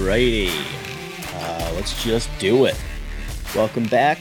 [0.00, 0.48] Alrighty,
[1.34, 2.74] uh, let's just do it.
[3.54, 4.18] Welcome back.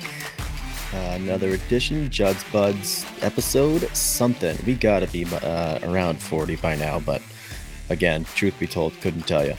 [0.94, 4.58] Uh, another edition, Judd'z Budz episode something.
[4.66, 7.22] We gotta be uh, around 40 by now, but
[7.90, 9.56] again, truth be told, couldn't tell you.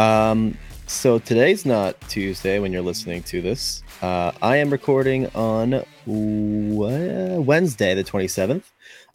[0.00, 3.82] Um, so today's not Tuesday when you're listening to this.
[4.00, 8.62] Uh, I am recording on Wednesday, the 27th.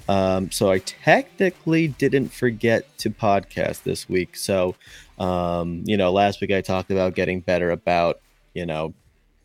[0.10, 4.36] Um, so I technically didn't forget to podcast this week.
[4.36, 4.76] So,
[5.18, 8.20] um, you know, last week I talked about getting better about,
[8.54, 8.94] you know,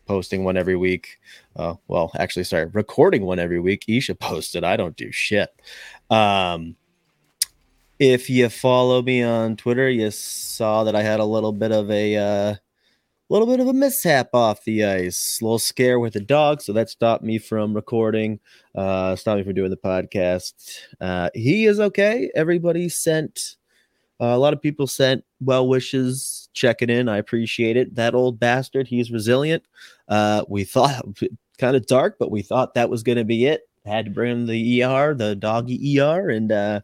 [0.05, 1.19] posting one every week.
[1.55, 3.85] Uh, well, actually, sorry, recording one every week.
[3.87, 4.63] Isha posted.
[4.63, 5.49] I don't do shit.
[6.09, 6.75] Um,
[7.99, 11.89] if you follow me on Twitter, you saw that I had a little bit of
[11.89, 12.55] a uh,
[13.29, 16.73] little bit of a mishap off the ice, a little scare with the dog, so
[16.73, 18.39] that stopped me from recording,
[18.75, 20.53] uh, stopped me from doing the podcast.
[20.99, 22.29] Uh, he is okay.
[22.35, 23.55] Everybody sent
[24.23, 27.09] uh, a lot of people sent well wishes, checking in.
[27.09, 27.95] I appreciate it.
[27.95, 29.63] That old bastard, he's resilient.
[30.07, 31.03] Uh, we thought
[31.57, 33.63] kind of dark, but we thought that was going to be it.
[33.85, 36.79] Had to bring him the ER, the doggy ER, and uh,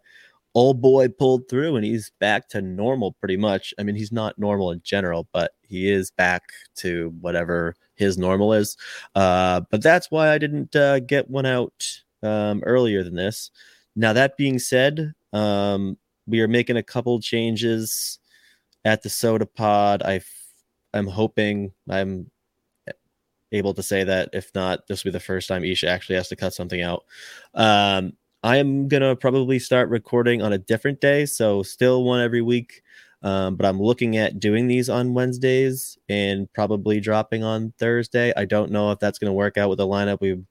[0.54, 3.74] old boy pulled through and he's back to normal pretty much.
[3.80, 6.44] I mean, he's not normal in general, but he is back
[6.78, 8.76] to whatever his normal is.
[9.16, 13.50] Uh, but that's why I didn't uh, get one out um, earlier than this.
[13.96, 15.98] Now, that being said, um,
[16.30, 18.20] we are making a couple changes
[18.86, 20.04] at the Sota Pod.
[20.04, 20.22] I
[20.94, 22.30] I'm hoping I'm
[23.52, 24.30] able to say that.
[24.34, 27.06] If not, this will be the first time Isha actually has to cut something out.
[27.54, 28.14] Um,
[28.44, 32.84] I am gonna probably start recording on a different day, so still one every week.
[33.22, 38.32] Um, but I'm looking at doing these on Wednesdays and probably dropping on Thursday.
[38.38, 40.22] I don't know if that's going to work out with the lineup.
[40.22, 40.42] We,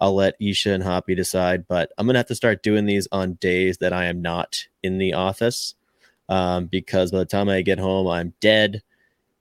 [0.00, 3.08] I'll let Isha and Hoppy decide, but I'm going to have to start doing these
[3.10, 5.74] on days that I am not in the office
[6.28, 8.82] um, because by the time I get home, I'm dead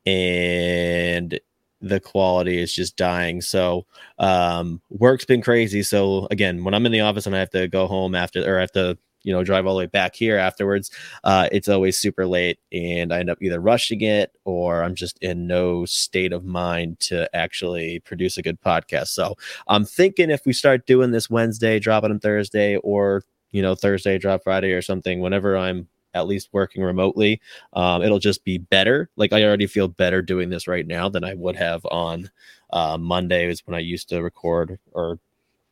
[0.06, 1.38] and
[1.82, 3.42] the quality is just dying.
[3.42, 3.86] So
[4.20, 5.84] um, work's been crazy.
[5.84, 8.58] So again, when I'm in the office and I have to go home after or
[8.58, 10.92] I have to you know drive all the way back here afterwards,
[11.24, 15.18] uh, it's always super late, and I end up either rushing it or I'm just
[15.20, 19.08] in no state of mind to actually produce a good podcast.
[19.10, 19.36] So
[19.68, 24.18] I'm thinking if we start doing this Wednesday, dropping on Thursday, or you know Thursday,
[24.18, 27.42] drop Friday or something, whenever I'm at least working remotely.
[27.74, 29.10] Um, it'll just be better.
[29.16, 32.30] Like I already feel better doing this right now than I would have on
[32.72, 35.20] uh, Mondays when I used to record or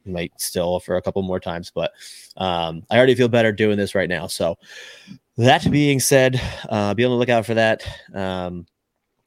[0.07, 1.91] might still for a couple more times, but
[2.37, 4.27] um, I already feel better doing this right now.
[4.27, 4.57] So
[5.37, 7.83] that being said, uh, be on the lookout for that.
[8.13, 8.65] Um,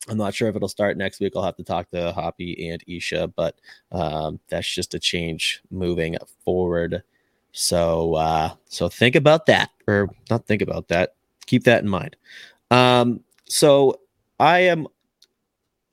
[0.09, 1.35] I'm not sure if it'll start next week.
[1.37, 3.57] I'll have to talk to Hoppy and Isha, but
[3.93, 7.03] um, that's just a change moving forward.
[7.53, 11.15] So uh, so think about that, or not think about that.
[11.47, 12.17] Keep that in mind.
[12.71, 14.01] Um, so
[14.39, 14.87] I am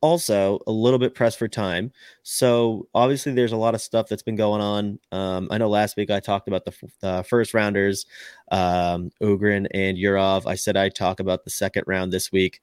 [0.07, 1.91] also a little bit pressed for time.
[2.23, 4.99] So obviously, there's a lot of stuff that's been going on.
[5.11, 8.05] Um, I know last week I talked about the, the first rounders,
[8.51, 10.47] um, Ohgren and Yurov.
[10.47, 12.61] I said I'd talk about the second round this week,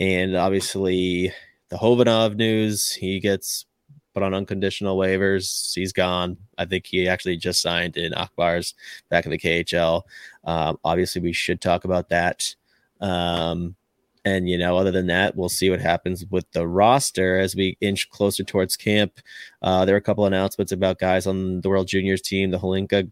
[0.00, 1.32] and obviously
[1.68, 2.90] the Khovanov news.
[2.90, 3.66] He gets
[4.12, 5.72] put on unconditional waivers.
[5.74, 6.36] He's gone.
[6.58, 8.74] I think he actually just signed in Ak Bars
[9.08, 10.02] back in the KHL.
[10.44, 12.54] Um, obviously, we should talk about that.
[13.00, 13.76] Um,
[14.24, 17.76] and you know, other than that, we'll see what happens with the roster as we
[17.80, 19.20] inch closer towards camp.
[19.62, 23.10] Uh, there are a couple announcements about guys on the World Juniors team, the Hlinka.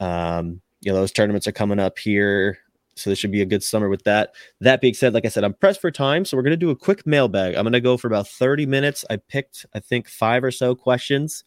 [0.00, 2.58] Um, you know, those tournaments are coming up here
[2.98, 4.34] so this should be a good summer with that.
[4.60, 6.24] That being said, like I said, I'm pressed for time.
[6.24, 7.54] So we're going to do a quick mailbag.
[7.54, 9.04] I'm going to go for about 30 minutes.
[9.08, 11.44] I picked, I think, five or so questions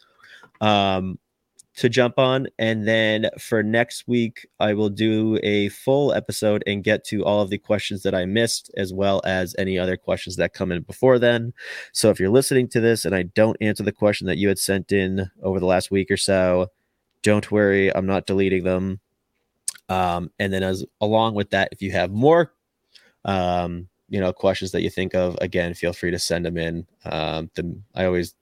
[0.61, 1.19] um,
[1.77, 2.47] to jump on.
[2.59, 7.41] And then for next week, I will do a full episode and get to all
[7.41, 10.81] of the questions that I missed, as well as any other questions that come in
[10.83, 11.53] before then.
[11.93, 14.59] So if you're listening to this and I don't answer the question that you had
[14.59, 16.67] sent in over the last week or so,
[17.23, 17.95] don't worry.
[17.95, 18.99] I'm not deleting them.
[19.87, 22.53] Um, and then as along with that, if you have more,
[23.25, 26.85] um, you know, questions that you think of, again, feel free to send them in.
[27.05, 27.49] Um,
[27.95, 28.35] I always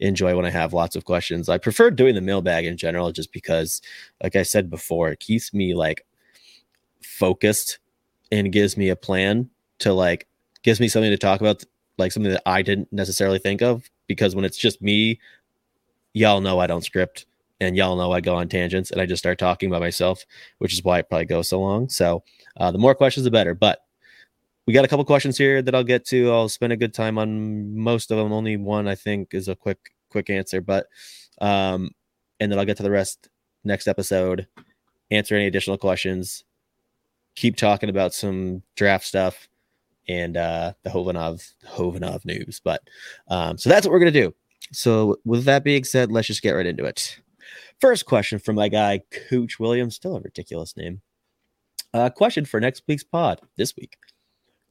[0.00, 1.48] enjoy when I have lots of questions.
[1.48, 3.80] I prefer doing the mailbag in general, just because,
[4.22, 6.06] like I said before, it keeps me like
[7.02, 7.78] focused
[8.32, 10.26] and gives me a plan to like
[10.62, 11.64] gives me something to talk about,
[11.98, 13.88] like something that I didn't necessarily think of.
[14.06, 15.20] Because when it's just me,
[16.12, 17.26] y'all know I don't script
[17.60, 20.24] and y'all know I go on tangents and I just start talking by myself,
[20.58, 21.88] which is why it probably goes so long.
[21.88, 22.22] So
[22.56, 23.54] uh, the more questions, the better.
[23.54, 23.85] But
[24.66, 26.30] we got a couple questions here that I'll get to.
[26.30, 28.32] I'll spend a good time on most of them.
[28.32, 29.78] Only one I think is a quick
[30.10, 30.86] quick answer, but
[31.40, 31.90] um,
[32.40, 33.28] and then I'll get to the rest
[33.64, 34.46] next episode.
[35.10, 36.44] Answer any additional questions.
[37.36, 39.48] Keep talking about some draft stuff,
[40.08, 42.60] and uh, the Khovanov Khovanov news.
[42.62, 42.82] But
[43.28, 44.34] um, so that's what we're gonna do.
[44.72, 47.20] So with that being said, let's just get right into it.
[47.80, 51.02] First question from my guy Cooch Williams, still a ridiculous name.
[51.94, 53.96] Uh, question for next week's pod this week: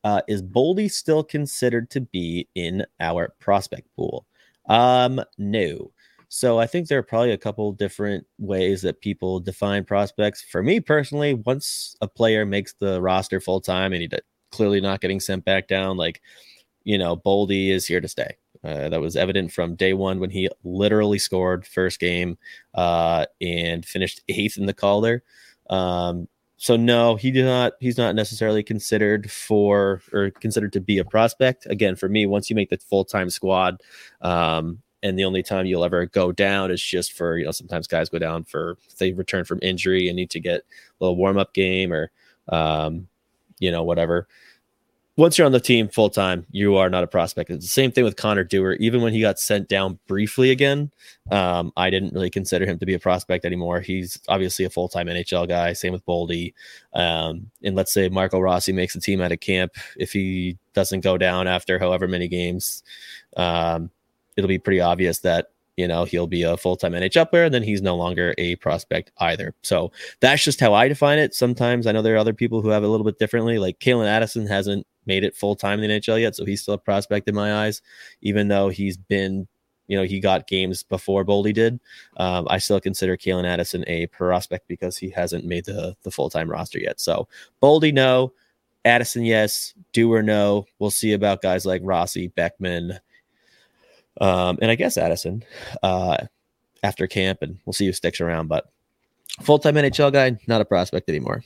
[0.05, 4.25] uh, Is Boldy still considered to be in our prospect pool?
[4.69, 5.91] Um, no.
[6.29, 10.43] So I think there are probably a couple different ways that people define prospects.
[10.43, 14.09] For me personally, once a player makes the roster full time and he
[14.51, 16.21] clearly not getting sent back down, like
[16.83, 18.37] you know, Boldy is here to stay.
[18.63, 22.37] Uh, that was evident from day one when he literally scored first game
[22.75, 25.23] uh, and finished eighth in the Calder.
[25.69, 27.73] Um, so no, he did not.
[27.79, 31.65] He's not necessarily considered for or considered to be a prospect.
[31.67, 33.81] Again, for me, once you make the full time squad,
[34.21, 37.87] um, and the only time you'll ever go down is just for you know sometimes
[37.87, 40.63] guys go down for they return from injury and need to get a
[41.03, 42.09] little warm up game or
[42.49, 43.07] um,
[43.59, 44.27] you know whatever
[45.17, 47.49] once you're on the team full time, you are not a prospect.
[47.49, 48.73] It's the same thing with Connor Dewar.
[48.73, 50.91] Even when he got sent down briefly again,
[51.31, 53.79] um, I didn't really consider him to be a prospect anymore.
[53.79, 55.71] He's obviously a full time NHL guy.
[55.71, 56.53] Same with Boldy.
[56.93, 59.73] Um, and let's say Marco Rossi makes the team out of camp.
[59.95, 62.83] If he doesn't go down after however many games,
[63.37, 63.91] um,
[64.35, 67.63] it'll be pretty obvious that you know he'll be a full-time NHL player, and then
[67.63, 69.53] he's no longer a prospect either.
[69.61, 71.33] So that's just how I define it.
[71.33, 73.59] Sometimes I know there are other people who have it a little bit differently.
[73.59, 76.75] Like Calen Addison hasn't made it full time in the NHL yet, so he's still
[76.75, 77.81] a prospect in my eyes,
[78.21, 79.47] even though he's been.
[79.87, 81.79] You know, he got games before Boldy did.
[82.17, 86.27] Um, I still consider Calen Addison a prospect because he hasn't made the, the full
[86.27, 86.99] time roster yet.
[86.99, 87.27] So
[87.61, 88.33] Boldy, no.
[88.83, 89.75] Addison, yes.
[89.93, 90.65] Dewar no.
[90.79, 92.99] We'll see about guys like Rossi, Beckman,
[94.21, 95.43] um, and I guess Addison
[95.83, 96.17] uh,
[96.83, 98.47] after camp, and we'll see who sticks around.
[98.47, 98.65] But
[99.41, 101.43] full time NHL guy, not a prospect anymore.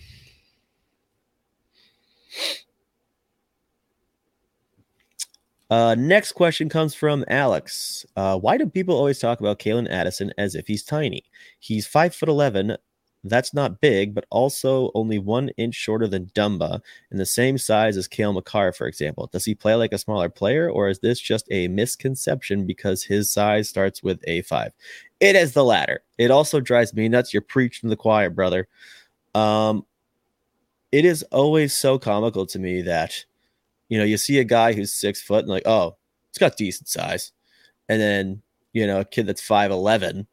[5.69, 8.05] Uh, next question comes from Alex.
[8.15, 11.23] Uh, why do people always talk about Calen Addison as if he's tiny?
[11.59, 12.75] He's five foot eleven.
[13.25, 16.79] That's not big, but also only one inch shorter than Dumba
[17.11, 19.27] and the same size as Cale Makar, for example.
[19.31, 23.29] Does he play like a smaller player, or is this just a misconception because his
[23.31, 24.71] size starts with a five?
[25.19, 26.01] It is the latter.
[26.17, 27.33] It also drives me nuts.
[27.33, 28.69] You're preaching the choir, brother.
[29.35, 29.85] Um,
[30.93, 33.25] it is always so comical to me that
[33.89, 35.97] you know, you see a guy who's six foot and like, oh,
[36.29, 37.31] it's got decent size.
[37.89, 38.41] And then,
[38.71, 40.27] you know, a kid that's 5'11,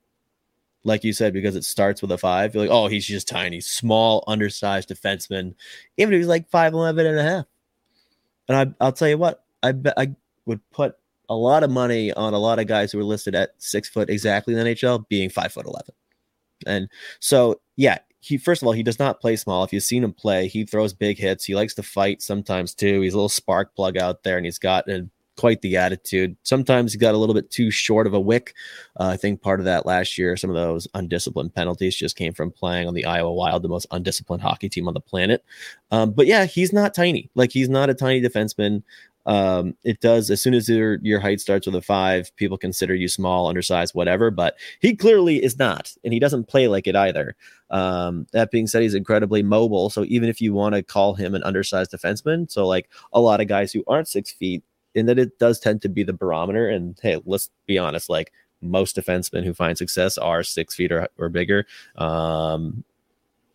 [0.84, 3.60] like you said, because it starts with a five, you're like, oh, he's just tiny,
[3.60, 5.54] small, undersized defenseman.
[5.96, 7.44] Even if he's like 5'11 and a half.
[8.48, 10.14] And I, I'll tell you what, I I
[10.44, 10.96] would put
[11.28, 14.08] a lot of money on a lot of guys who are listed at six foot
[14.08, 15.94] exactly in the NHL being five foot 11.
[16.66, 16.88] And
[17.18, 19.62] so, yeah, he first of all he does not play small.
[19.62, 21.44] If you've seen him play, he throws big hits.
[21.44, 23.00] He likes to fight sometimes too.
[23.00, 26.36] He's a little spark plug out there, and he's got a, quite the attitude.
[26.42, 28.54] Sometimes he got a little bit too short of a wick.
[28.98, 32.32] Uh, I think part of that last year, some of those undisciplined penalties just came
[32.32, 35.44] from playing on the Iowa Wild, the most undisciplined hockey team on the planet.
[35.92, 37.30] Um, but yeah, he's not tiny.
[37.36, 38.82] Like he's not a tiny defenseman.
[39.26, 42.94] Um, it does as soon as your your height starts with a five, people consider
[42.94, 44.30] you small, undersized, whatever.
[44.30, 47.34] But he clearly is not, and he doesn't play like it either.
[47.70, 49.90] Um, that being said, he's incredibly mobile.
[49.90, 53.40] So even if you want to call him an undersized defenseman, so like a lot
[53.40, 54.62] of guys who aren't six feet,
[54.94, 56.68] and that it does tend to be the barometer.
[56.68, 61.08] And hey, let's be honest, like most defensemen who find success are six feet or,
[61.18, 61.66] or bigger.
[61.96, 62.84] Um,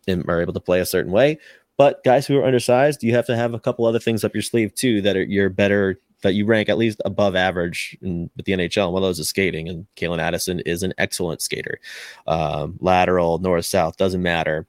[0.08, 1.38] and are able to play a certain way.
[1.82, 4.42] But guys who are undersized, you have to have a couple other things up your
[4.42, 8.46] sleeve too that are you're better that you rank at least above average in, with
[8.46, 8.84] the NHL.
[8.84, 11.80] And one of those is skating, and Calen Addison is an excellent skater.
[12.28, 14.68] Um, lateral, north, south doesn't matter.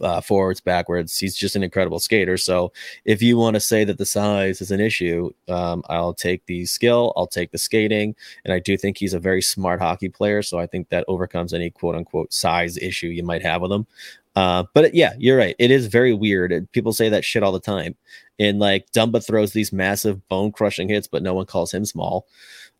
[0.00, 1.16] Uh, forwards, backwards.
[1.18, 2.36] He's just an incredible skater.
[2.36, 2.72] So
[3.04, 6.66] if you want to say that the size is an issue, um, I'll take the
[6.66, 10.42] skill, I'll take the skating, and I do think he's a very smart hockey player.
[10.42, 13.86] So I think that overcomes any quote unquote size issue you might have with him.
[14.38, 15.56] Uh, but yeah, you're right.
[15.58, 16.70] It is very weird.
[16.70, 17.96] People say that shit all the time.
[18.38, 22.28] And like Dumba throws these massive bone crushing hits, but no one calls him small.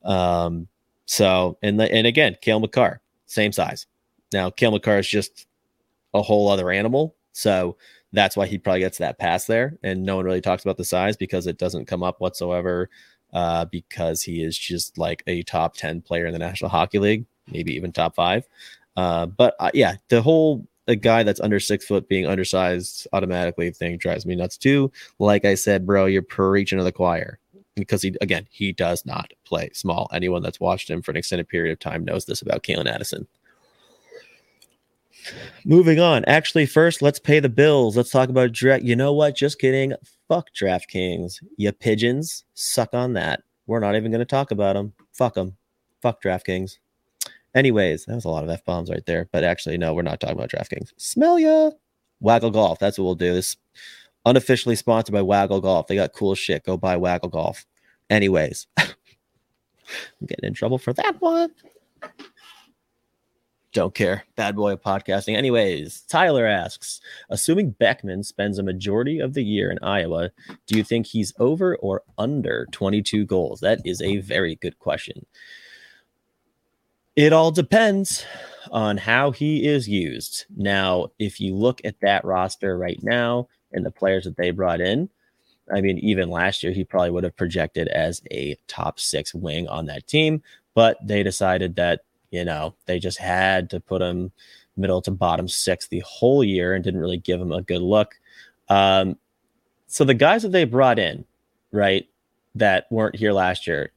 [0.05, 0.69] Um,
[1.07, 3.88] so and and again, Cale Makar, same size.
[4.33, 5.49] Now Cale Makar is just
[6.15, 7.17] a whole other animal.
[7.33, 7.77] So
[8.12, 9.77] that's why he probably gets that pass there.
[9.83, 12.88] And no one really talks about the size because it doesn't come up whatsoever.
[13.33, 17.27] Uh, because he is just like a top 10 player in the National Hockey League,
[17.50, 18.47] maybe even top five.
[18.97, 23.71] Uh, but uh, yeah, the whole a guy that's under six foot being undersized automatically
[23.71, 24.90] thing drives me nuts too.
[25.18, 27.38] Like I said, bro, you're preaching to the choir
[27.76, 30.09] because he again he does not play small.
[30.12, 33.26] Anyone that's watched him for an extended period of time knows this about Calen Addison.
[35.64, 36.25] Moving on.
[36.25, 37.97] Actually, first, let's pay the bills.
[37.97, 38.83] Let's talk about draft.
[38.83, 39.37] You know what?
[39.37, 39.92] Just kidding.
[40.28, 41.42] Fuck DraftKings.
[41.57, 42.45] You pigeons.
[42.54, 43.42] Suck on that.
[43.66, 44.95] We're not even going to talk about them.
[45.12, 45.57] Fuck them.
[46.00, 46.78] Fuck DraftKings.
[47.59, 49.29] Anyways, that was a lot of F bombs right there.
[49.33, 50.93] But actually, no, we're not talking about DraftKings.
[50.97, 51.73] Smell ya.
[52.21, 52.79] Waggle Golf.
[52.79, 53.35] That's what we'll do.
[53.35, 53.57] This
[54.25, 55.88] unofficially sponsored by Waggle Golf.
[55.88, 56.65] They got cool shit.
[56.65, 57.67] Go buy Waggle Golf.
[58.09, 58.87] Anyways, I'm
[60.25, 61.50] getting in trouble for that one.
[63.73, 64.23] Don't care.
[64.37, 65.37] Bad boy of podcasting.
[65.37, 70.31] Anyways, Tyler asks Assuming Beckman spends a majority of the year in Iowa,
[70.69, 73.59] do you think he's over or under 22 goals?
[73.61, 75.27] That is a very good question.
[77.18, 78.25] It all depends
[78.70, 80.44] on how he is used.
[80.56, 84.80] Now, if you look at that roster right now and the players that they brought
[84.80, 85.10] in,
[85.68, 89.66] I mean, even last year, he probably would have projected as a top six wing
[89.66, 90.44] on that team,
[90.75, 94.30] but they decided that, you know, they just had to put him
[94.76, 98.14] middle to bottom six the whole year and didn't really give him a good look.
[98.68, 99.18] Um,
[99.88, 101.25] so the guys that they brought in,
[101.72, 102.08] right,
[102.54, 103.90] that weren't here last year,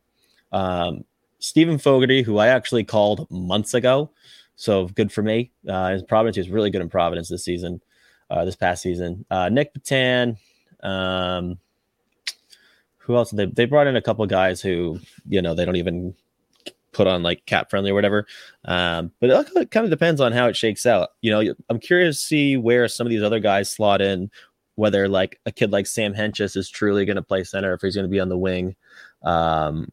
[0.51, 1.05] um,
[1.41, 4.11] Steven Fogarty, who I actually called months ago.
[4.55, 5.51] So good for me.
[5.67, 7.81] Uh, Providence, he was really good in Providence this season,
[8.29, 9.25] uh, this past season.
[9.29, 10.37] Uh, Nick Petan.
[10.83, 11.57] Um,
[12.99, 13.31] who else?
[13.31, 16.13] They, they brought in a couple guys who, you know, they don't even
[16.91, 18.27] put on like cap friendly or whatever.
[18.65, 21.09] Um, but it kind of depends on how it shakes out.
[21.21, 24.29] You know, I'm curious to see where some of these other guys slot in,
[24.75, 27.95] whether like a kid like Sam Hentges is truly going to play center, if he's
[27.95, 28.75] going to be on the wing.
[29.23, 29.91] Um,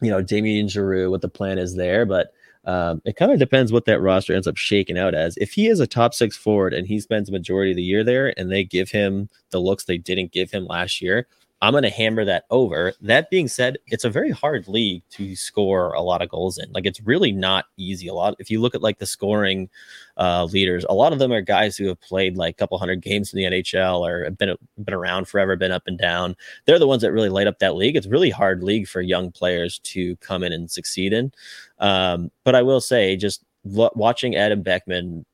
[0.00, 2.32] you know, Damien Giroux, what the plan is there, but
[2.64, 5.36] um, it kind of depends what that roster ends up shaking out as.
[5.38, 8.04] If he is a top six forward and he spends a majority of the year
[8.04, 11.26] there and they give him the looks they didn't give him last year,
[11.60, 12.92] I'm going to hammer that over.
[13.00, 16.70] That being said, it's a very hard league to score a lot of goals in.
[16.72, 18.06] Like it's really not easy.
[18.06, 18.36] A lot.
[18.38, 19.68] If you look at like the scoring
[20.16, 23.02] uh, leaders, a lot of them are guys who have played like a couple hundred
[23.02, 26.36] games in the NHL or have been been around forever, been up and down.
[26.64, 27.96] They're the ones that really light up that league.
[27.96, 31.32] It's really hard league for young players to come in and succeed in.
[31.80, 35.26] Um, but I will say, just lo- watching Adam Beckman,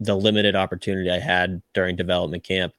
[0.00, 2.72] the limited opportunity I had during development camp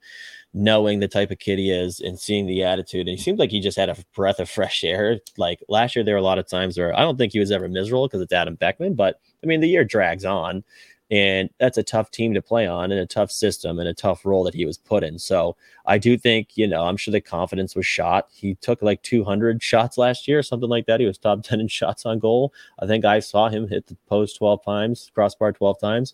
[0.55, 3.09] knowing the type of kid he is and seeing the attitude.
[3.09, 5.19] And he seemed like he just had a breath of fresh air.
[5.37, 7.51] Like last year, there were a lot of times where I don't think he was
[7.51, 10.63] ever miserable because it's Adam Beckman, but I mean, the year drags on.
[11.11, 14.25] And that's a tough team to play on and a tough system and a tough
[14.25, 15.19] role that he was put in.
[15.19, 18.29] So I do think, you know, I'm sure the confidence was shot.
[18.31, 21.01] He took like 200 shots last year, something like that.
[21.01, 22.53] He was top 10 in shots on goal.
[22.79, 26.13] I think I saw him hit the post 12 times, crossbar 12 times.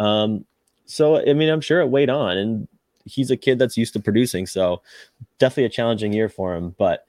[0.00, 0.44] Um,
[0.84, 2.36] so, I mean, I'm sure it weighed on.
[2.36, 2.68] And
[3.08, 4.46] he's a kid that's used to producing.
[4.46, 4.82] So
[5.38, 6.74] definitely a challenging year for him.
[6.78, 7.06] But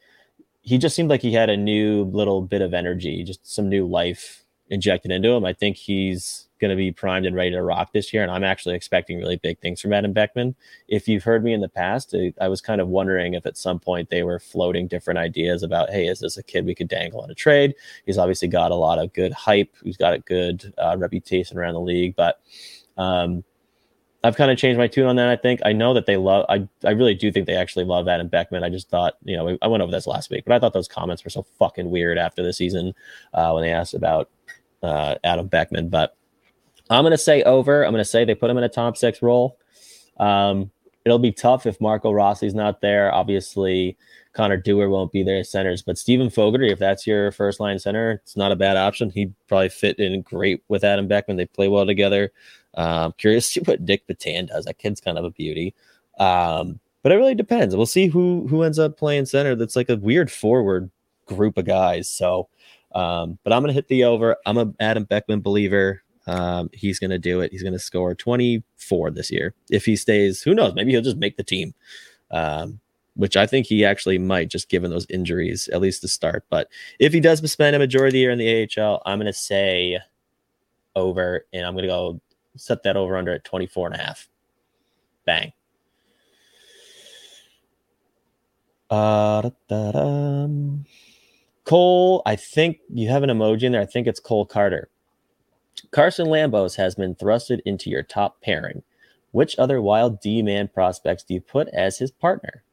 [0.62, 3.88] he just seemed like he had a new little bit of energy, just some new
[3.88, 5.46] life injected into him.
[5.46, 8.22] I think he's going to be primed and ready to rock this year.
[8.22, 10.56] And I'm actually expecting really big things from Adam Beckman.
[10.88, 13.80] If you've heard me in the past, I was kind of wondering if at some
[13.80, 17.22] point they were floating different ideas about, hey, is this a kid we could dangle
[17.22, 17.76] on a trade?
[18.06, 19.74] He's obviously got a lot of good hype.
[19.84, 22.42] He's got a good uh, reputation around the league, but
[22.98, 23.44] um,
[24.24, 25.30] I've kind of changed my tune on that.
[25.30, 26.46] I think I know that they love.
[26.50, 28.64] I I really do think they actually love Adam Beckman.
[28.64, 30.90] I just thought, you know, I went over this last week, but I thought those
[30.90, 32.94] comments were so fucking weird after the season
[33.34, 34.30] uh, when they asked about
[34.84, 35.90] uh, Adam Beckman.
[35.90, 36.18] But
[36.90, 37.86] I'm gonna say over.
[37.86, 39.58] I'm gonna say they put him in a top six role.
[40.18, 40.72] Um,
[41.06, 43.14] it'll be tough if Marco Rossi's not there.
[43.14, 43.98] Obviously,
[44.34, 48.22] Connor Dewar won't be there centers, but Steven Fogarty, if that's your first line center,
[48.24, 49.10] it's not a bad option.
[49.10, 51.38] He'd probably fit in great with Adam Beckman.
[51.38, 52.32] They play well together.
[52.76, 54.66] Um, I'm curious to see what Nick Petan does.
[54.66, 55.74] That kid's kind of a beauty.
[56.20, 57.76] Um, but it really depends.
[57.76, 59.56] We'll see who who ends up playing center.
[59.56, 60.92] That's like a weird forward
[61.26, 62.10] group of guys.
[62.10, 62.50] So,
[62.94, 64.36] um, but I'm gonna hit the over.
[64.46, 66.04] I'm a Adam Beckman believer.
[66.28, 67.52] Um, he's gonna do it.
[67.52, 70.42] He's gonna score 24 this year if he stays.
[70.42, 70.76] Who knows?
[70.76, 71.74] Maybe he'll just make the team.
[72.32, 72.80] Um,
[73.16, 76.46] which I think he actually might, just given those injuries, at least to start.
[76.50, 79.34] But if he does spend a majority of the year in the AHL, I'm gonna
[79.34, 80.00] say
[80.96, 82.22] over, and I'm gonna go
[82.60, 84.30] set that over under at 24 and a half.
[85.26, 85.54] Bang.
[88.90, 89.50] Uh,
[91.64, 93.82] Cole, I think you have an emoji in there.
[93.82, 94.90] I think it's Cole Carter.
[95.92, 98.84] Carson Lambos has been thrusted into your top pairing.
[99.32, 102.64] Which other wild D man prospects do you put as his partner?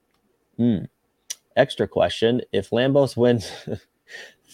[0.56, 0.84] Hmm.
[1.54, 3.50] Extra question If Lambos wins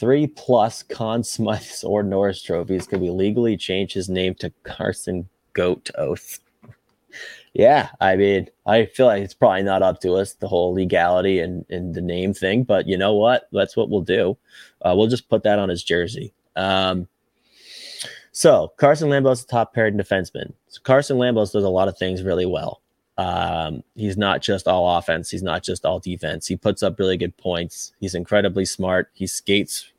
[0.02, 5.28] three plus Conn Smythes or Norris trophies, could we legally change his name to Carson
[5.52, 6.40] Goat Oath?
[7.54, 11.38] yeah, I mean, I feel like it's probably not up to us, the whole legality
[11.38, 13.48] and, and the name thing, but you know what?
[13.52, 14.36] That's what we'll do.
[14.80, 16.32] Uh, we'll just put that on his jersey.
[16.56, 17.06] Um,
[18.32, 20.52] So Carson Lambos, top paired defenseman.
[20.66, 22.80] So Carson Lambos does a lot of things really well.
[23.18, 25.30] Um, he's not just all offense.
[25.30, 26.46] He's not just all defense.
[26.46, 27.92] He puts up really good points.
[28.00, 29.10] He's incredibly smart.
[29.12, 29.91] He skates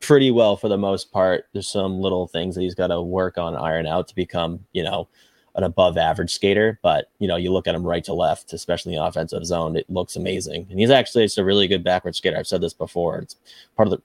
[0.00, 1.46] pretty well for the most part.
[1.52, 4.82] There's some little things that he's got to work on, iron out to become, you
[4.82, 5.08] know,
[5.54, 6.78] an above average skater.
[6.82, 9.88] But, you know, you look at him right to left, especially in offensive zone, it
[9.88, 10.66] looks amazing.
[10.70, 12.36] And he's actually just a really good backward skater.
[12.36, 13.18] I've said this before.
[13.18, 13.36] It's
[13.76, 14.02] part of the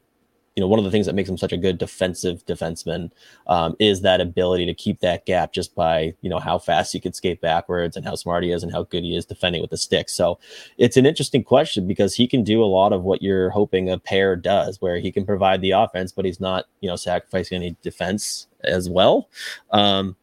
[0.55, 3.11] you know, one of the things that makes him such a good defensive defenseman
[3.47, 6.99] um, is that ability to keep that gap just by, you know, how fast he
[6.99, 9.69] could skate backwards and how smart he is and how good he is defending with
[9.69, 10.09] the stick.
[10.09, 10.39] So
[10.77, 13.97] it's an interesting question because he can do a lot of what you're hoping a
[13.97, 17.77] pair does, where he can provide the offense, but he's not, you know, sacrificing any
[17.81, 19.29] defense as well.
[19.71, 20.17] Um,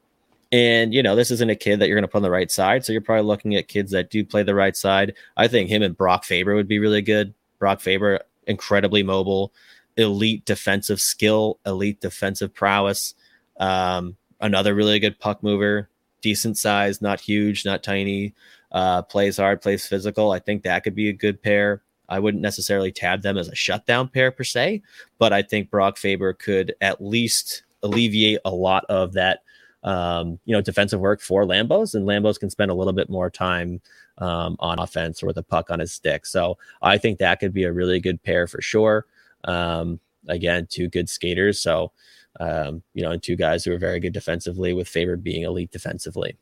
[0.52, 2.50] and you know, this isn't a kid that you're going to put on the right
[2.50, 5.14] side, so you're probably looking at kids that do play the right side.
[5.36, 7.34] I think him and Brock Faber would be really good.
[7.58, 9.52] Brock Faber, incredibly mobile
[9.98, 13.14] elite defensive skill, elite defensive prowess.
[13.58, 15.90] Um, another really good puck mover,
[16.22, 18.34] decent size, not huge, not tiny.
[18.70, 20.30] Uh, plays hard, plays physical.
[20.30, 21.82] I think that could be a good pair.
[22.08, 24.82] I wouldn't necessarily tab them as a shutdown pair per se,
[25.18, 29.42] but I think Brock Faber could at least alleviate a lot of that,
[29.82, 33.30] um, you know, defensive work for Lambos, and Lambos can spend a little bit more
[33.30, 33.80] time
[34.18, 36.24] um, on offense or with a puck on his stick.
[36.24, 39.06] So I think that could be a really good pair for sure.
[39.48, 41.60] Um, again, two good skaters.
[41.60, 41.90] So,
[42.38, 45.72] um, you know, and two guys who are very good defensively, with Faber being elite
[45.72, 46.36] defensively.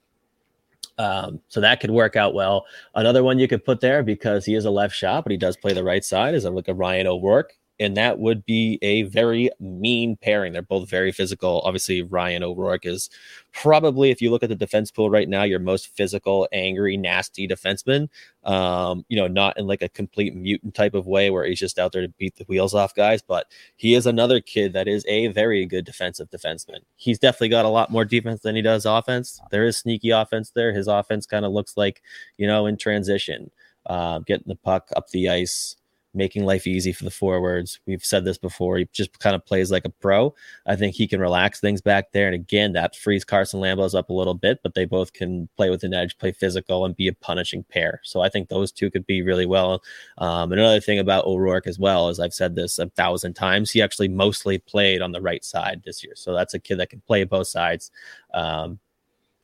[0.99, 2.67] Um, so that could work out well.
[2.95, 5.57] Another one you could put there because he is a left shot, but he does
[5.57, 9.51] play the right side is like a Ryan O'Rourke and that would be a very
[9.61, 10.53] mean pairing.
[10.53, 11.61] They're both very physical.
[11.65, 13.11] Obviously, Ryan O'Rourke is
[13.53, 17.47] probably, if you look at the defense pool right now, your most physical, angry, nasty
[17.47, 18.09] defenseman.
[18.45, 21.79] Um, you know, not in like a complete mutant type of way where he's just
[21.79, 25.05] out there to beat the wheels off guys, but he is another kid that is
[25.09, 26.81] a very good defensive defenseman.
[26.97, 29.41] He's definitely got a lot more defense than he does offense.
[29.51, 30.73] There is sneaky offense there.
[30.73, 32.03] His offense kind of looks like,
[32.39, 33.51] you know, in transition,
[33.87, 35.77] uh, getting the puck up the ice
[36.17, 37.79] making life easy for the forwards.
[37.87, 38.79] We've said this before.
[38.79, 40.35] He just kind of plays like a pro.
[40.67, 42.27] I think he can relax things back there.
[42.27, 45.71] And again, that frees Carson Lambos up a little bit, but they both can play
[45.71, 48.01] with an edge, play physical, and be a punishing pair.
[48.03, 49.83] So I think those two could be really well.
[50.19, 53.83] Um, another thing about O'Rourke as well, as I've said this a thousand times, he
[53.83, 56.15] actually mostly played on the right side this year.
[56.17, 57.91] So that's a kid that can play both sides.
[58.33, 58.79] Um,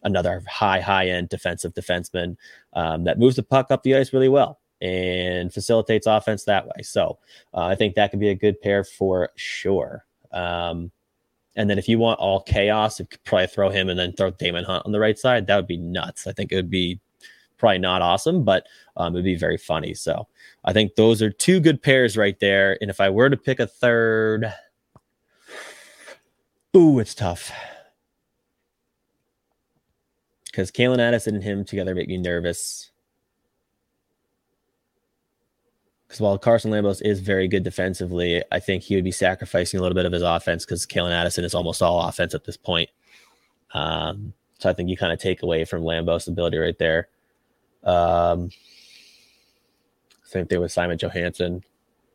[0.03, 2.37] another high, high end defensive defenseman
[2.73, 6.83] um, that moves the puck up the ice really well and facilitates offense that way.
[6.83, 7.19] So
[7.55, 10.05] uh, I think that could be a good pair for sure.
[10.33, 10.91] Um,
[11.55, 14.31] and then if you want all chaos, you could probably throw him and then throw
[14.33, 15.47] Damon Hunt on the right side.
[15.47, 16.27] That would be nuts.
[16.27, 16.99] I think it would be
[17.59, 18.67] probably not awesome, but
[18.97, 19.95] um, it'd be very funny.
[19.95, 20.27] So
[20.65, 22.77] I think those are two good pairs right there.
[22.81, 24.53] And if I were to pick a third,
[26.77, 27.53] ooh, it's tough.
[30.47, 32.92] Because Calen Addison and him together make me nervous.
[36.13, 39.83] Because while Carson Lambos is very good defensively, I think he would be sacrificing a
[39.83, 42.91] little bit of his offense because Calen Addison is almost all offense at this point.
[43.73, 47.09] Um, so I think you kind of take away from Lambos' ability right there.
[47.83, 48.51] Um,
[50.25, 51.65] same thing with Simon Johansson.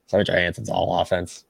[0.06, 1.46] Simon Johansson's all offense.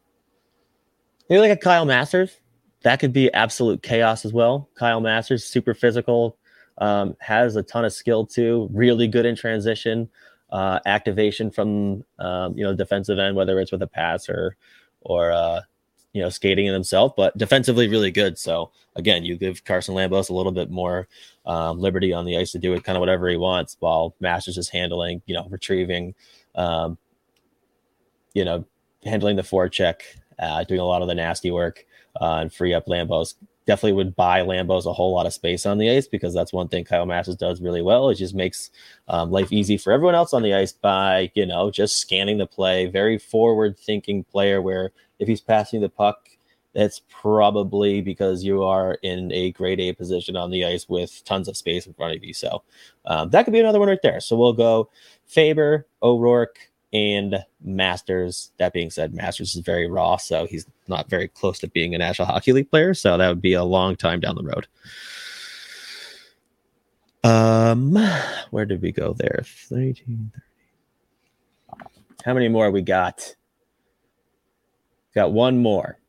[1.30, 2.38] Maybe like a Kyle Masters.
[2.84, 4.70] That could be absolute chaos as well.
[4.76, 6.38] Kyle Masters, super physical,
[6.78, 10.08] um, has a ton of skill too, really good in transition
[10.50, 14.56] uh, activation from um, you know defensive end, whether it's with a pass or
[15.02, 15.62] or uh,
[16.14, 18.38] you know skating in himself, but defensively really good.
[18.38, 21.08] So again, you give Carson Lambos a little bit more
[21.46, 24.58] um, liberty on the ice to do it kind of whatever he wants, while Masters
[24.58, 26.16] is handling, you know, retrieving,
[26.56, 26.98] um,
[28.34, 28.66] you know,
[29.04, 30.02] handling the forecheck,
[30.40, 31.86] uh, doing a lot of the nasty work
[32.20, 33.36] uh, and free up Lambos
[33.68, 36.70] definitely would buy Lambos a whole lot of space on the ice because that's one
[36.70, 38.10] thing Kyle Masters does really well.
[38.10, 38.72] It just makes
[39.10, 42.48] um, life easy for everyone else on the ice by, you know, just scanning the
[42.48, 42.88] play.
[42.88, 46.30] Very forward thinking player where if he's passing the puck,
[46.74, 51.48] that's probably because you are in a grade A position on the ice with tons
[51.48, 52.34] of space in front of you.
[52.34, 52.64] So
[53.06, 54.22] um, that could be another one right there.
[54.22, 54.90] So we'll go
[55.26, 56.60] Faber, O'Rourke,
[56.94, 58.52] and Masters.
[58.58, 61.98] That being said, Masters is very raw, so he's not very close to being a
[61.98, 62.94] National Hockey League player.
[62.94, 64.68] So that would be a long time down the road.
[67.24, 67.96] Um,
[68.52, 69.44] where did we go there?
[69.46, 71.88] 13, 30.
[72.24, 73.36] How many more we got?
[75.14, 76.00] Got one more.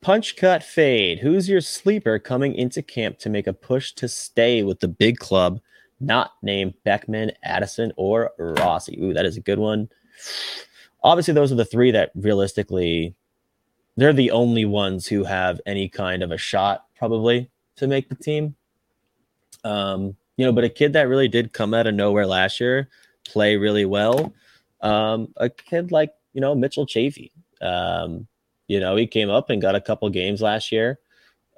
[0.00, 1.18] Punch cut fade.
[1.18, 5.18] Who's your sleeper coming into camp to make a push to stay with the big
[5.18, 5.60] club
[6.00, 8.98] not named Beckman, Addison, or Rossi.
[9.02, 9.88] Ooh, that is a good one.
[11.02, 13.14] Obviously, those are the three that realistically
[13.96, 18.14] they're the only ones who have any kind of a shot probably to make the
[18.14, 18.54] team.
[19.64, 22.88] Um, you know, but a kid that really did come out of nowhere last year,
[23.26, 24.32] play really well.
[24.82, 27.32] Um, a kid like you know Mitchell Chaffee.
[27.62, 28.26] Um,
[28.68, 30.98] you know, he came up and got a couple games last year.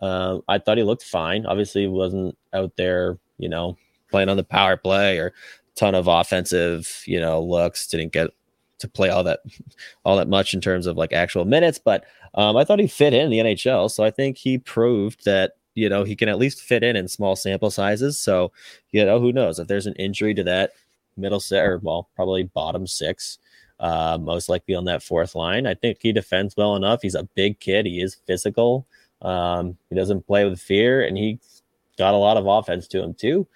[0.00, 1.44] Uh, I thought he looked fine.
[1.46, 3.76] Obviously, wasn't out there, you know,
[4.10, 5.32] playing on the power play or
[5.76, 7.86] ton of offensive, you know, looks.
[7.86, 8.30] Didn't get
[8.78, 9.40] to play all that
[10.04, 13.14] all that much in terms of like actual minutes, but um, I thought he fit
[13.14, 13.90] in the NHL.
[13.90, 17.08] So I think he proved that you know he can at least fit in in
[17.08, 18.18] small sample sizes.
[18.18, 18.52] So
[18.90, 20.72] you know who knows if there's an injury to that
[21.16, 23.38] middle set or well probably bottom six.
[23.80, 25.64] Uh, most likely on that fourth line.
[25.64, 27.00] I think he defends well enough.
[27.00, 27.86] He's a big kid.
[27.86, 28.88] He is physical.
[29.22, 31.62] Um, he doesn't play with fear, and he's
[31.96, 33.46] got a lot of offense to him too.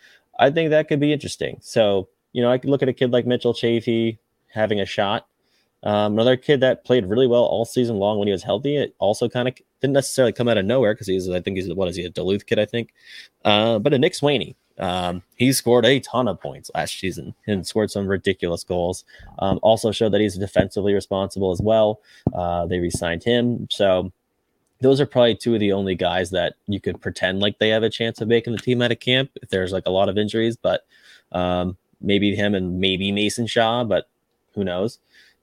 [0.43, 1.59] I think that could be interesting.
[1.61, 5.29] So, you know, I could look at a kid like Mitchell Chaffee having a shot.
[5.85, 8.77] Um, another kid that played really well all season long when he was healthy.
[8.77, 11.73] It also kind of didn't necessarily come out of nowhere because he's, I think he's,
[11.73, 12.93] what is he, a Duluth kid, I think.
[13.45, 14.57] Uh, but a Nick Swaney.
[14.79, 19.05] Um, he scored a ton of points last season and scored some ridiculous goals.
[19.39, 22.01] Um, also showed that he's defensively responsible as well.
[22.33, 23.69] Uh, they re signed him.
[23.71, 24.13] So,
[24.83, 27.85] those are probably two of the only guys that you could pretend like they have
[27.85, 30.19] a chance of making the team out of camp if there's like a lot of
[30.19, 30.85] injuries, but
[31.31, 34.09] um, maybe him and maybe Mason Shaw, but
[34.55, 34.99] who knows?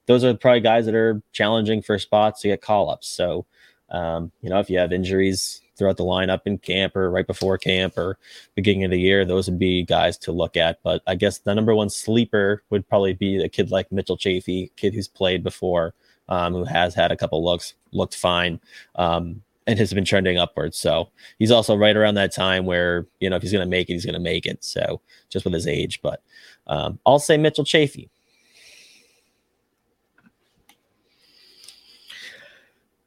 [0.07, 3.07] Those are probably guys that are challenging for spots to get call ups.
[3.07, 3.45] So,
[3.89, 7.57] um, you know, if you have injuries throughout the lineup in camp or right before
[7.57, 8.17] camp or
[8.55, 10.79] beginning of the year, those would be guys to look at.
[10.83, 14.71] But I guess the number one sleeper would probably be a kid like Mitchell Chaffee,
[14.75, 15.93] kid who's played before
[16.29, 18.59] um, who has had a couple looks, looked fine,
[18.95, 20.77] um, and has been trending upwards.
[20.77, 23.89] So he's also right around that time where you know if he's going to make
[23.89, 24.63] it, he's going to make it.
[24.63, 26.21] So just with his age, but
[26.67, 28.09] um, I'll say Mitchell Chaffee.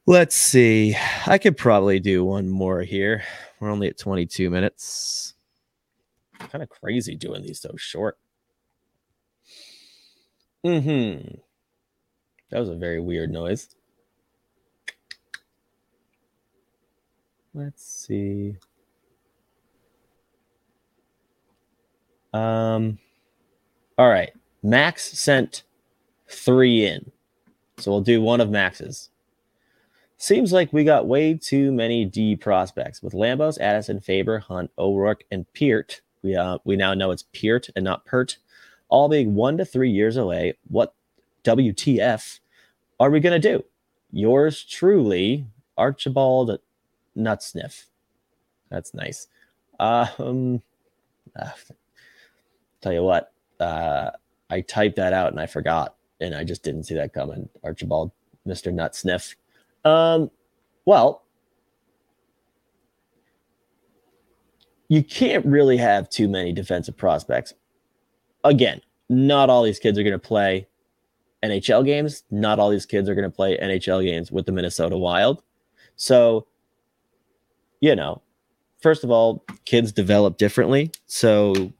[0.05, 0.97] Let's see.
[1.25, 3.23] I could probably do one more here.
[3.61, 5.33] We're only at 22 minutes.
[6.37, 8.17] Kind of crazy doing these so short.
[10.65, 11.19] Hmm.
[12.53, 13.67] That was a very weird noise.
[17.55, 18.57] Let's see.
[22.31, 22.99] Um,
[23.97, 24.31] all right.
[24.61, 25.63] Max sent
[26.27, 27.11] three in.
[27.79, 29.09] So we'll do one of Max's.
[30.17, 35.23] Seems like we got way too many D prospects with Lambos, Addison, Faber, Hunt, O'Rourke,
[35.31, 36.01] and Peart.
[36.21, 38.37] We uh, we now know it's Peart and not Pert,
[38.89, 40.53] all being one to three years away.
[40.67, 40.93] What
[41.43, 42.39] WTF
[43.07, 43.63] are we going to do?
[44.11, 46.59] Yours truly, Archibald
[47.17, 47.85] Nutsniff.
[48.69, 49.27] That's nice.
[49.79, 50.61] Um,
[51.39, 51.49] uh,
[52.81, 54.11] tell you what, uh,
[54.49, 57.49] I typed that out and I forgot, and I just didn't see that coming.
[57.63, 58.11] Archibald,
[58.47, 58.71] Mr.
[58.73, 59.35] Nutsniff.
[59.83, 60.29] Um,
[60.85, 61.23] well,
[64.89, 67.53] you can't really have too many defensive prospects.
[68.43, 70.67] Again, not all these kids are going to play
[71.43, 72.23] NHL games.
[72.31, 75.43] Not all these kids are going to play NHL games with the Minnesota Wild.
[75.95, 76.47] So,
[77.81, 78.21] you know,
[78.81, 80.91] first of all, kids develop differently.
[81.05, 81.71] So,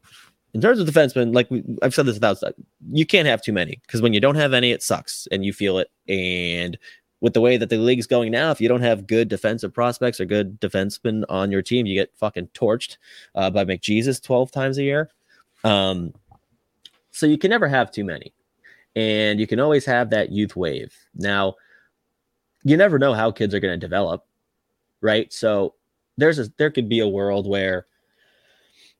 [0.53, 2.53] in terms of defensemen, like we, I've said this a without
[2.91, 5.51] you can't have too many because when you don't have any, it sucks and you
[5.51, 5.89] feel it.
[6.07, 6.77] And
[7.21, 10.19] with the way that the league's going now, if you don't have good defensive prospects
[10.19, 12.97] or good defensemen on your team, you get fucking torched
[13.33, 15.09] uh, by McJesus 12 times a year.
[15.63, 16.13] Um,
[17.11, 18.33] so you can never have too many
[18.95, 20.95] and you can always have that youth wave.
[21.15, 21.55] Now,
[22.63, 24.25] you never know how kids are going to develop,
[25.01, 25.31] right?
[25.33, 25.75] So
[26.17, 27.87] there's a there could be a world where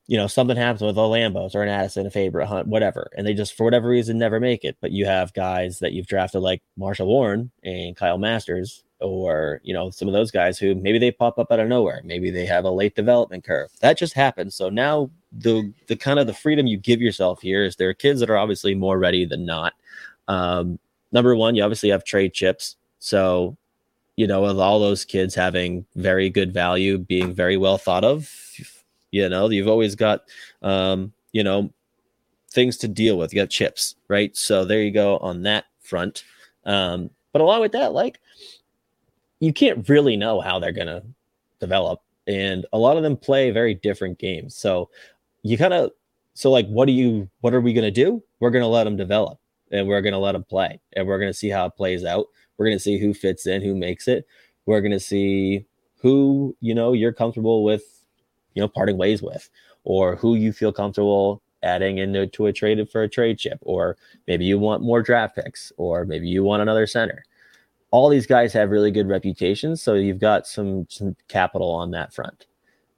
[0.07, 3.09] you know something happens with a Lambos or an Addison, a Faber, a Hunt, whatever,
[3.15, 4.77] and they just for whatever reason never make it.
[4.81, 9.73] But you have guys that you've drafted like Marshall Warren and Kyle Masters, or you
[9.73, 12.45] know some of those guys who maybe they pop up out of nowhere, maybe they
[12.45, 13.69] have a late development curve.
[13.79, 14.55] That just happens.
[14.55, 17.93] So now the the kind of the freedom you give yourself here is there are
[17.93, 19.73] kids that are obviously more ready than not
[20.27, 20.79] um,
[21.11, 22.75] number one, you obviously have trade chips.
[22.99, 23.57] So,
[24.15, 28.29] you know, with all those kids having very good value, being very well thought of,
[29.11, 30.23] you know, you've always got,
[30.61, 31.71] um, you know,
[32.51, 33.33] things to deal with.
[33.33, 34.35] You got chips, right?
[34.35, 36.23] So there you go on that front.
[36.65, 38.19] Um, but along with that, like,
[39.39, 41.03] you can't really know how they're going to
[41.59, 42.01] develop.
[42.27, 44.55] And a lot of them play very different games.
[44.55, 44.89] So
[45.41, 45.91] you kind of,
[46.35, 48.23] so like, what do you, what are we going to do?
[48.39, 49.39] We're going to let them develop
[49.73, 52.05] and we're going to let them play and we're going to see how it plays
[52.05, 52.27] out.
[52.57, 54.25] We're going to see who fits in, who makes it.
[54.65, 55.65] We're going to see
[55.97, 57.83] who, you know, you're comfortable with,
[58.53, 59.49] you know, parting ways with,
[59.83, 64.45] or who you feel comfortable adding into a trade for a trade chip, or maybe
[64.45, 67.23] you want more draft picks, or maybe you want another center.
[67.93, 72.11] all these guys have really good reputations, so you've got some some capital on that
[72.11, 72.47] front.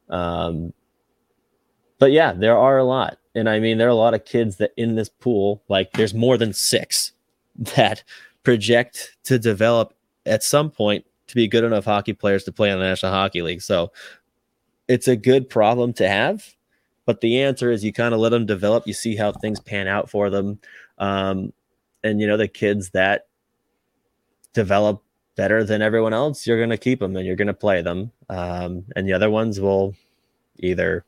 [0.09, 0.71] Um,
[1.99, 4.57] but yeah, there are a lot, and I mean there are a lot of kids
[4.57, 7.11] that in this pool, like there's more than six
[7.75, 8.03] that
[8.43, 9.93] project to develop
[10.25, 13.41] at some point to be good enough hockey players to play in the National Hockey
[13.41, 13.61] League.
[13.61, 13.91] So
[14.87, 16.55] it's a good problem to have.
[17.05, 18.87] But the answer is you kind of let them develop.
[18.87, 20.59] You see how things pan out for them.
[20.97, 21.53] Um,
[22.03, 23.27] and, you know, the kids that
[24.53, 25.03] develop
[25.35, 28.11] better than everyone else, you're going to keep them and you're going to play them.
[28.29, 29.95] Um, and the other ones will
[30.57, 31.05] either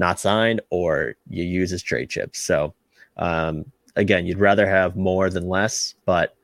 [0.00, 2.40] not signed or you use as trade chips.
[2.40, 2.74] So,
[3.18, 6.34] um, again, you'd rather have more than less, but,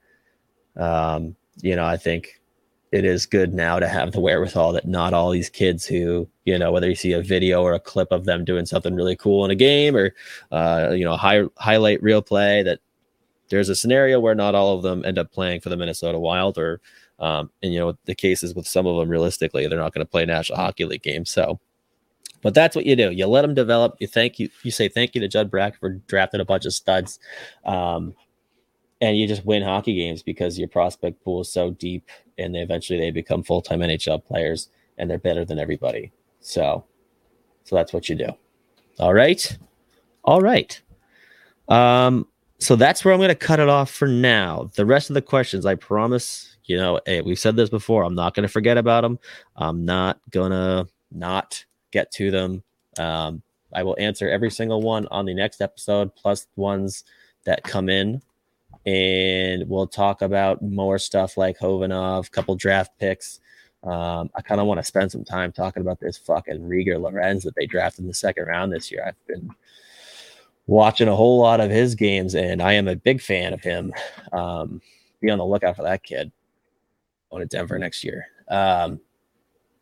[0.77, 2.41] um, you know, I think
[2.93, 6.59] it is good now to have the wherewithal that not all these kids who you
[6.59, 9.45] know whether you see a video or a clip of them doing something really cool
[9.45, 10.15] in a game or
[10.53, 12.79] uh, you know high, highlight real play that
[13.49, 16.59] there's a scenario where not all of them end up playing for the Minnesota Wild
[16.59, 16.81] or
[17.19, 20.11] um, and you know the cases with some of them realistically they're not going to
[20.11, 21.59] play National Hockey League games so
[22.43, 25.15] but that's what you do you let them develop you thank you you say thank
[25.15, 27.19] you to Judd Brack for drafting a bunch of studs
[27.65, 28.15] um,
[29.01, 32.09] and you just win hockey games because your prospect pool is so deep
[32.39, 36.13] and they eventually they become full-time NHL players and they're better than everybody.
[36.41, 36.85] So
[37.65, 38.29] so that's what you do.
[38.99, 39.57] All right.
[40.25, 40.81] All right.
[41.69, 42.27] Um
[42.59, 44.71] so that's where I'm going to cut it off for now.
[44.77, 48.03] The rest of the questions, I promise, you know, hey, we've said this before.
[48.03, 49.19] I'm not going to forget about them.
[49.57, 51.65] I'm not to not
[51.97, 52.63] get to them.
[52.99, 57.05] Um, I will answer every single one on the next episode, plus ones
[57.45, 58.23] that come in
[58.87, 63.41] and we'll talk about more stuff like Khovanov, couple draft picks.
[63.83, 67.43] Um, I kind of want to spend some time talking about this fucking Rieger Lorenz
[67.45, 69.05] that they drafted in the second round this year.
[69.07, 69.51] I've been
[70.67, 73.93] watching a whole lot of his games, and I am a big fan of him.
[74.33, 74.81] Um,
[75.21, 76.31] be on the lookout for that kid
[77.31, 78.27] going to Denver next year.
[78.49, 79.01] Um,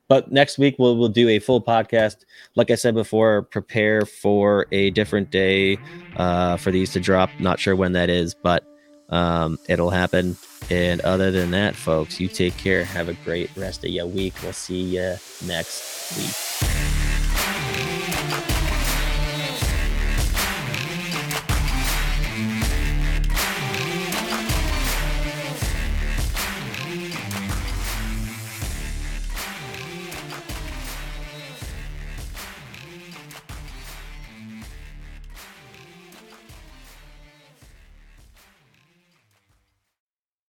[0.08, 2.24] but next week we'll we'll do a full podcast.
[2.56, 5.78] Like I said before, prepare for a different day
[6.16, 7.30] uh, for these to drop.
[7.38, 8.64] Not sure when that is, but
[9.08, 10.36] um, it'll happen.
[10.70, 12.84] And other than that, folks, you take care.
[12.84, 14.34] Have a great rest of your week.
[14.42, 16.73] We'll see you next week.